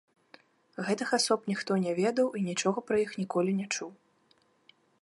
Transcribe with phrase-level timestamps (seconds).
[0.87, 3.89] Гэтых асоб ніхто не ведаў і нічога пра іх ніколі не чуў.